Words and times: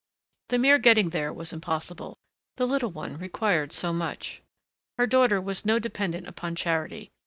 The 0.49 0.57
mere 0.57 0.79
getting 0.79 1.11
there 1.11 1.31
was 1.31 1.53
impossible 1.53 2.17
the 2.57 2.65
little 2.65 2.89
one 2.89 3.19
required 3.19 3.71
so 3.71 3.93
much. 3.93 4.41
Her 4.97 5.05
daughter 5.05 5.39
was 5.39 5.63
no 5.63 5.77
dependent 5.77 6.27
upon 6.27 6.55
charity. 6.55 7.11